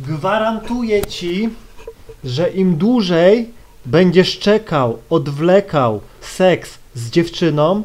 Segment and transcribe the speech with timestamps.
[0.00, 1.50] Gwarantuję ci,
[2.24, 3.50] że im dłużej
[3.86, 7.82] będziesz czekał, odwlekał seks z dziewczyną,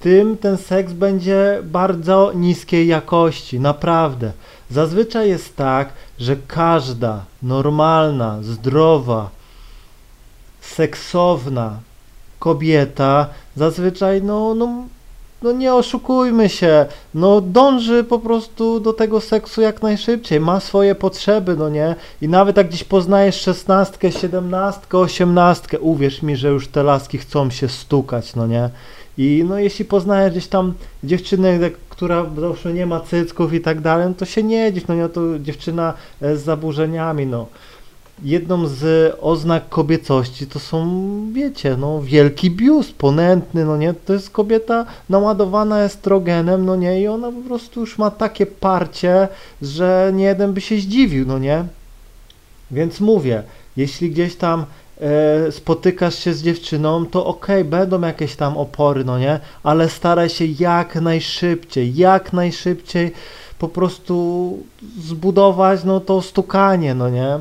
[0.00, 4.32] tym ten seks będzie bardzo niskiej jakości, naprawdę.
[4.70, 9.30] Zazwyczaj jest tak, że każda normalna, zdrowa,
[10.60, 11.80] seksowna
[12.38, 13.26] kobieta
[13.56, 14.84] zazwyczaj, no, no,
[15.42, 20.94] no nie oszukujmy się, no dąży po prostu do tego seksu jak najszybciej, ma swoje
[20.94, 21.94] potrzeby, no nie?
[22.22, 27.50] I nawet jak gdzieś poznajesz szesnastkę, siedemnastkę, osiemnastkę, uwierz mi, że już te laski chcą
[27.50, 28.70] się stukać, no nie?
[29.18, 31.58] I no jeśli poznajesz gdzieś tam dziewczynę,
[31.88, 35.08] która załóżmy nie ma cycków i tak dalej, no to się nie dziś, no nie,
[35.08, 37.46] to dziewczyna e, z zaburzeniami, no.
[38.24, 40.82] Jedną z oznak kobiecości to są,
[41.32, 47.08] wiecie, no wielki biust, ponętny, no nie, to jest kobieta naładowana estrogenem, no nie, i
[47.08, 49.28] ona po prostu już ma takie parcie,
[49.62, 51.64] że nie jeden by się zdziwił, no nie.
[52.70, 53.42] Więc mówię,
[53.76, 54.64] jeśli gdzieś tam
[55.00, 60.28] e, spotykasz się z dziewczyną, to okej, będą jakieś tam opory, no nie, ale staraj
[60.28, 63.12] się jak najszybciej, jak najszybciej
[63.58, 64.58] po prostu
[65.00, 67.38] zbudować, no to stukanie, no nie.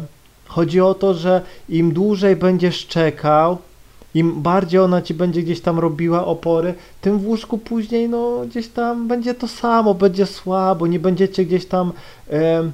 [0.56, 3.58] Chodzi o to, że im dłużej będziesz czekał,
[4.14, 8.68] im bardziej ona ci będzie gdzieś tam robiła opory, tym w łóżku później, no gdzieś
[8.68, 11.92] tam będzie to samo, będzie słabo, nie będziecie gdzieś tam
[12.30, 12.72] e,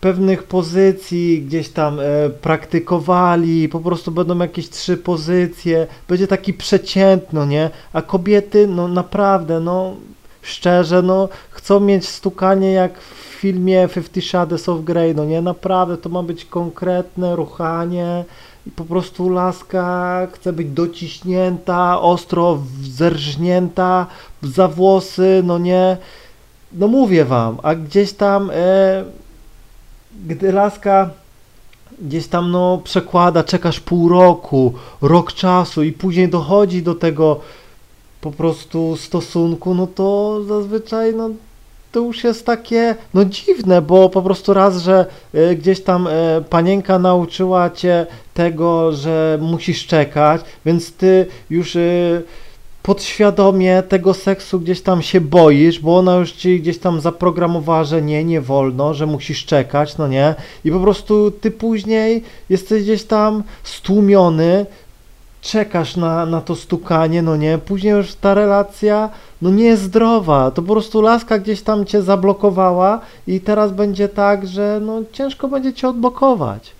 [0.00, 7.46] pewnych pozycji gdzieś tam e, praktykowali, po prostu będą jakieś trzy pozycje, będzie taki przeciętno,
[7.46, 7.70] nie?
[7.92, 9.96] A kobiety, no naprawdę, no
[10.46, 15.96] szczerze, no chcą mieć stukanie jak w filmie Fifty Shades of Grey, no nie, naprawdę
[15.96, 18.24] to ma być konkretne ruchanie
[18.66, 24.06] i po prostu laska chce być dociśnięta, ostro zerżnięta
[24.42, 25.96] za włosy, no nie,
[26.72, 29.04] no mówię wam, a gdzieś tam, e,
[30.26, 31.10] gdy laska
[32.02, 37.40] gdzieś tam no przekłada, czekasz pół roku, rok czasu i później dochodzi do tego
[38.20, 41.30] po prostu stosunku, no to zazwyczaj no
[41.96, 46.10] to już jest takie, no dziwne, bo po prostu raz, że y, gdzieś tam y,
[46.50, 52.22] panienka nauczyła cię tego, że musisz czekać, więc ty już y,
[52.82, 58.02] podświadomie tego seksu gdzieś tam się boisz, bo ona już ci gdzieś tam zaprogramowała, że
[58.02, 60.34] nie, nie wolno, że musisz czekać, no nie?
[60.64, 64.66] I po prostu ty później jesteś gdzieś tam stłumiony,
[65.46, 67.58] czekasz na, na to stukanie, no nie?
[67.58, 69.08] Później już ta relacja,
[69.42, 70.50] no nie jest zdrowa.
[70.50, 75.48] To po prostu laska gdzieś tam cię zablokowała i teraz będzie tak, że no ciężko
[75.48, 76.75] będzie cię odblokować.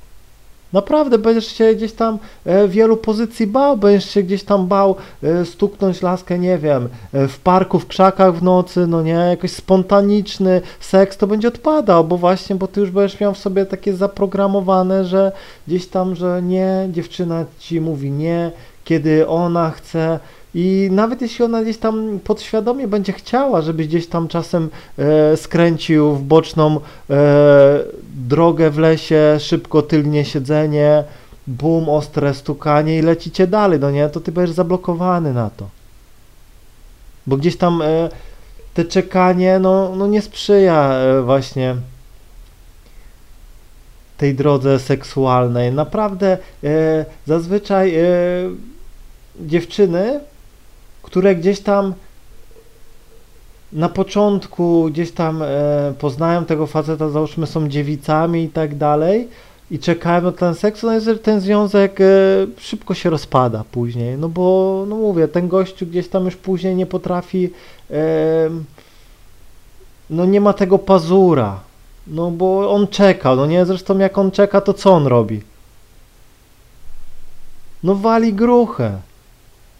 [0.72, 5.44] Naprawdę będziesz się gdzieś tam e, wielu pozycji bał, będziesz się gdzieś tam bał e,
[5.44, 10.60] stuknąć laskę, nie wiem, e, w parku, w krzakach w nocy, no nie, jakiś spontaniczny
[10.81, 15.04] seks to będzie odpadał, bo właśnie, bo ty już będziesz miał w sobie takie zaprogramowane,
[15.04, 15.32] że
[15.69, 18.50] gdzieś tam, że nie, dziewczyna ci mówi nie,
[18.84, 20.19] kiedy ona chce,
[20.59, 26.12] i nawet jeśli ona gdzieś tam podświadomie będzie chciała, żebyś gdzieś tam czasem e, skręcił
[26.12, 26.81] w boczną
[27.11, 27.78] e,
[28.15, 31.05] drogę w lesie, szybko tylnie siedzenie,
[31.47, 35.69] bum, ostre stukanie i lecicie dalej, no nie, to ty będziesz zablokowany na to.
[37.27, 38.09] Bo gdzieś tam e,
[38.75, 41.77] te czekanie, no, no nie sprzyja e, właśnie
[44.16, 45.72] tej drodze seksualnej.
[45.72, 48.05] Naprawdę e, zazwyczaj e,
[49.41, 50.21] dziewczyny
[51.06, 51.94] które gdzieś tam
[53.72, 55.47] na początku gdzieś tam e,
[55.99, 59.28] poznają tego faceta, załóżmy są dziewicami i tak dalej
[59.71, 62.05] i czekają na ten seks, no jest, ten związek e,
[62.59, 66.87] szybko się rozpada później, no bo, no mówię, ten gościu gdzieś tam już później nie
[66.87, 67.50] potrafi,
[67.91, 68.50] e,
[70.11, 71.61] no nie ma tego pazura,
[72.06, 75.41] no bo on czeka, no nie, zresztą jak on czeka, to co on robi?
[77.83, 78.99] No wali gruchę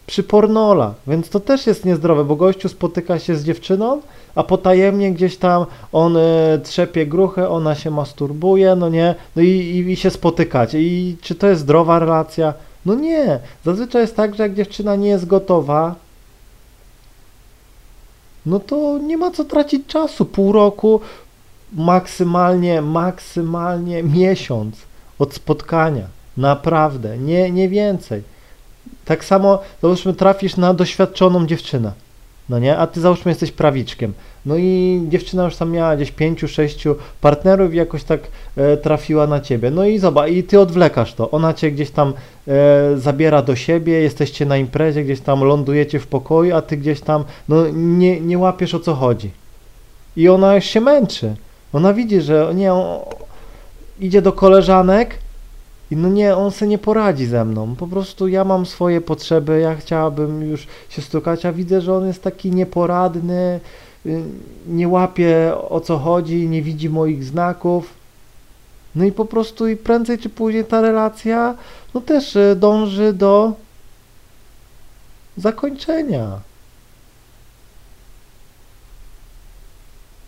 [0.07, 4.01] przy pornolach, więc to też jest niezdrowe, bo gościu spotyka się z dziewczyną,
[4.35, 9.47] a potajemnie gdzieś tam on y, trzepie gruchę, ona się masturbuje, no nie, no i,
[9.47, 10.81] i, i się spotykacie.
[10.81, 12.53] I czy to jest zdrowa relacja?
[12.85, 13.39] No nie.
[13.65, 15.95] Zazwyczaj jest tak, że jak dziewczyna nie jest gotowa,
[18.45, 20.25] no to nie ma co tracić czasu.
[20.25, 21.01] Pół roku,
[21.73, 24.75] maksymalnie, maksymalnie miesiąc
[25.19, 26.07] od spotkania.
[26.37, 28.23] Naprawdę, nie, nie więcej.
[29.07, 31.91] Tak samo, załóżmy, trafisz na doświadczoną dziewczynę,
[32.49, 32.77] no nie?
[32.77, 34.13] A ty załóżmy jesteś prawiczkiem.
[34.45, 38.19] No i dziewczyna już tam miała gdzieś pięciu, sześciu partnerów i jakoś tak
[38.57, 39.71] e, trafiła na ciebie.
[39.71, 41.31] No i zobacz, i ty odwlekasz to.
[41.31, 42.13] Ona cię gdzieś tam
[42.47, 47.01] e, zabiera do siebie, jesteście na imprezie, gdzieś tam lądujecie w pokoju, a ty gdzieś
[47.01, 49.31] tam, no nie, nie łapiesz o co chodzi.
[50.17, 51.35] I ona już się męczy.
[51.73, 52.71] Ona widzi, że nie,
[53.99, 55.17] idzie do koleżanek
[55.91, 57.75] i no nie, on se nie poradzi ze mną.
[57.75, 62.07] Po prostu ja mam swoje potrzeby, ja chciałabym już się stukać, a widzę, że on
[62.07, 63.59] jest taki nieporadny,
[64.05, 64.23] y,
[64.67, 67.93] nie łapie o co chodzi, nie widzi moich znaków.
[68.95, 71.55] No i po prostu i prędzej czy później ta relacja
[71.93, 73.53] no też y, dąży do
[75.37, 76.39] zakończenia.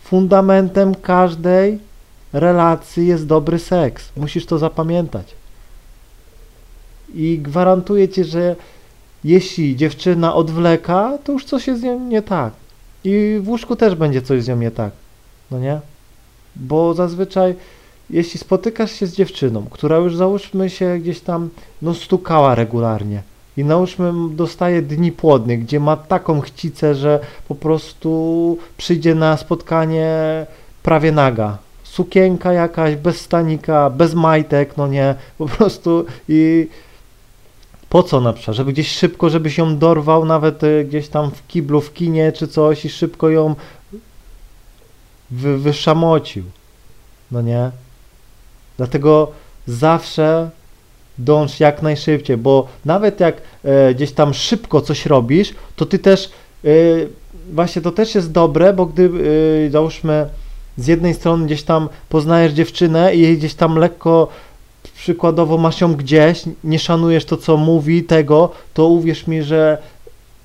[0.04, 1.80] Fundamentem każdej
[2.34, 4.10] relacji jest dobry seks.
[4.18, 5.36] Musisz to zapamiętać.
[7.16, 8.56] I gwarantuję ci, że
[9.24, 12.54] jeśli dziewczyna odwleka, to już coś jest z nią nie tak.
[13.04, 14.92] I w łóżku też będzie coś z nią nie tak.
[15.52, 15.80] No nie?
[16.56, 17.56] Bo zazwyczaj,
[18.10, 21.50] jeśli spotykasz się z dziewczyną, która już załóżmy się gdzieś tam,
[21.82, 23.22] no stukała regularnie
[23.58, 30.46] i nałóżmy dostaje dni płodny, gdzie ma taką chcicę, że po prostu przyjdzie na spotkanie
[30.84, 31.58] prawie naga.
[31.84, 36.68] Sukienka jakaś, bez stanika, bez majtek, no nie, po prostu i
[37.90, 38.58] po co na przykład?
[38.58, 42.48] Żeby gdzieś szybko, żebyś ją dorwał, nawet y, gdzieś tam w kiblu, w kinie czy
[42.48, 43.56] coś i szybko ją
[45.32, 46.44] wy, wyszamocił.
[47.32, 47.72] No nie?
[48.78, 49.32] Dlatego
[49.68, 50.50] zawsze
[51.18, 56.30] dąż jak najszybciej, bo nawet jak e, gdzieś tam szybko coś robisz, to ty też
[56.66, 56.70] e,
[57.54, 59.10] właśnie to też jest dobre, bo gdy
[59.68, 60.30] e, załóżmy
[60.78, 64.28] z jednej strony gdzieś tam poznajesz dziewczynę i jej gdzieś tam lekko
[64.96, 69.78] przykładowo masz ją gdzieś, nie szanujesz to, co mówi, tego, to uwierz mi, że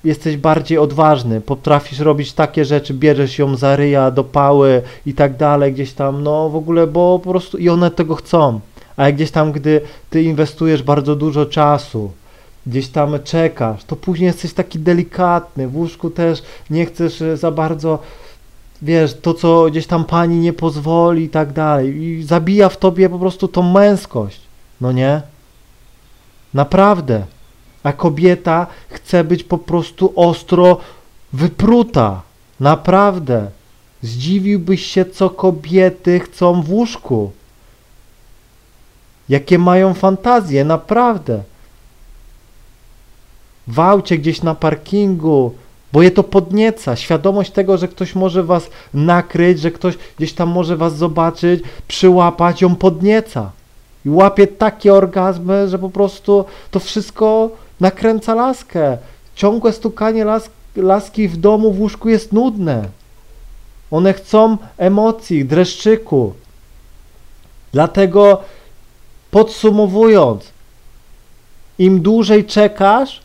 [0.03, 5.37] jesteś bardziej odważny, potrafisz robić takie rzeczy, bierzesz ją za ryja, do pały i tak
[5.37, 8.59] dalej, gdzieś tam, no w ogóle, bo po prostu i one tego chcą.
[8.97, 12.11] A gdzieś tam, gdy ty inwestujesz bardzo dużo czasu,
[12.67, 17.51] gdzieś tam czekasz, to później jesteś taki delikatny, w łóżku też nie chcesz e, za
[17.51, 17.99] bardzo
[18.81, 22.03] wiesz, to co gdzieś tam pani nie pozwoli i tak dalej.
[22.03, 24.41] I zabija w tobie po prostu tą męskość.
[24.81, 25.21] No nie?
[26.53, 27.25] Naprawdę.
[27.83, 30.77] A kobieta chce być po prostu ostro
[31.33, 32.21] wypruta.
[32.59, 33.49] Naprawdę.
[34.01, 37.31] Zdziwiłbyś się, co kobiety chcą w łóżku.
[39.29, 41.43] Jakie mają fantazje, naprawdę.
[43.67, 45.55] W aucie gdzieś na parkingu,
[45.93, 46.95] bo je to podnieca.
[46.95, 52.61] Świadomość tego, że ktoś może was nakryć, że ktoś gdzieś tam może was zobaczyć, przyłapać,
[52.61, 53.51] ją podnieca.
[54.05, 57.49] I łapie takie orgazmy, że po prostu to wszystko
[57.79, 58.97] nakręca laskę.
[59.35, 62.89] Ciągłe stukanie las laski w domu, w łóżku jest nudne.
[63.91, 66.33] One chcą emocji, dreszczyku.
[67.71, 68.41] Dlatego
[69.31, 70.51] podsumowując,
[71.79, 73.21] im dłużej czekasz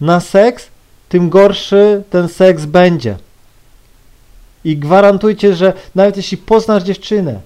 [0.00, 0.68] na seks,
[1.08, 3.16] tym gorszy ten seks będzie.
[4.64, 7.40] I gwarantujcie, że nawet jeśli poznasz dziewczynę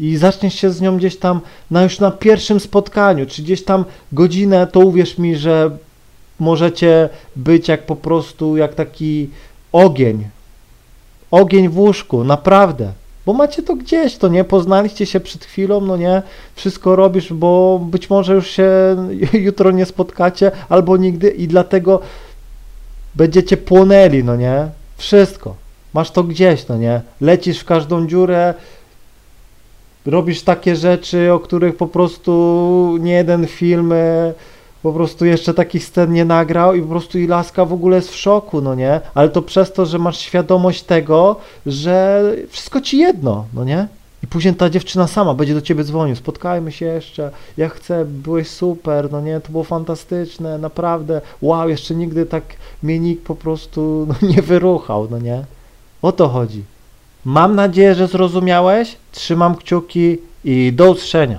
[0.00, 3.84] i zaczniesz się z nią gdzieś tam na już na pierwszym spotkaniu, czy gdzieś tam
[4.12, 5.70] godzinę, to uwierz mi, że
[6.40, 9.30] możecie być jak po prostu jak taki
[9.72, 10.28] ogień.
[11.30, 12.92] Ogień w łóżku, naprawdę.
[13.26, 14.44] Bo macie to gdzieś, to nie?
[14.44, 16.22] Poznaliście się przed chwilą, no nie?
[16.54, 18.70] Wszystko robisz, bo być może już się
[19.32, 22.00] jutro nie spotkacie, albo nigdy i dlatego
[23.14, 24.68] będziecie płonęli, no nie?
[24.96, 25.54] Wszystko.
[25.94, 27.00] Masz to gdzieś, no nie?
[27.20, 28.54] Lecisz w każdą dziurę,
[30.06, 34.32] robisz takie rzeczy, o których po prostu nie jeden film e,
[34.82, 38.10] po prostu jeszcze takich scen nie nagrał i po prostu i laska w ogóle jest
[38.10, 39.00] w szoku, no nie?
[39.14, 43.88] Ale to przez to, że masz świadomość tego, że wszystko ci jedno, no nie?
[44.22, 48.48] I później ta dziewczyna sama będzie do ciebie dzwonił, spotkajmy się jeszcze, ja chcę, byłeś
[48.48, 52.44] super, no nie, to było fantastyczne, naprawdę, wow, jeszcze nigdy tak
[52.82, 55.44] mnie nikt po prostu no, nie wyruchał, no nie?
[56.02, 56.64] O to chodzi.
[57.24, 61.38] Mam nadzieję, że zrozumiałeś, trzymam kciuki i do usłyszenia.